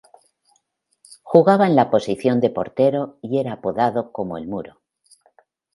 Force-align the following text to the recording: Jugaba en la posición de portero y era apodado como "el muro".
Jugaba 1.21 1.67
en 1.67 1.75
la 1.75 1.91
posición 1.91 2.39
de 2.41 2.49
portero 2.49 3.19
y 3.21 3.37
era 3.37 3.53
apodado 3.53 4.11
como 4.11 4.39
"el 4.39 4.47
muro". 4.47 4.81